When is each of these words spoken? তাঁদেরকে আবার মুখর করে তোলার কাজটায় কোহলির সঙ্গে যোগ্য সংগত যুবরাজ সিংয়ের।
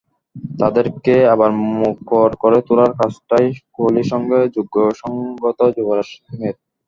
তাঁদেরকে 0.59 1.13
আবার 1.33 1.49
মুখর 1.73 2.29
করে 2.41 2.59
তোলার 2.67 2.91
কাজটায় 2.99 3.47
কোহলির 3.75 4.07
সঙ্গে 4.11 4.37
যোগ্য 4.55 4.75
সংগত 5.01 5.59
যুবরাজ 5.75 6.07
সিংয়ের। 6.15 6.55